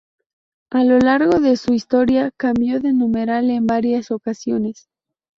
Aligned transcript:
A 0.71 0.83
lo 0.83 0.97
largo 0.97 1.39
de 1.39 1.55
su 1.57 1.73
historia 1.75 2.31
cambió 2.35 2.79
de 2.79 2.91
numeral 2.91 3.51
en 3.51 3.67
varias 3.67 4.09
ocasiones. 4.09 4.89